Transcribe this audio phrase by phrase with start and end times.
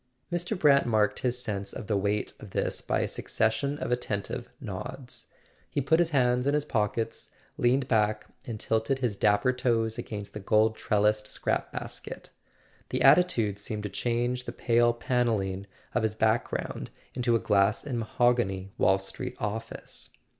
[0.33, 0.57] Mr.
[0.57, 5.27] Brant marked his sense of the weight of this by a succession of attentive nods.
[5.69, 10.33] He put his hands in his pockets, leaned back, and tilted his dapper toes against
[10.33, 12.31] the gold trellised scrap basket.
[12.89, 17.99] The attitude seemed to change the pale panelling of his background into a glass and
[17.99, 20.09] mahogany Wall Street office.